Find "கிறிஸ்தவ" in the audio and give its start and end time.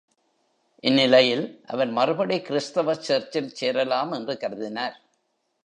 2.41-2.95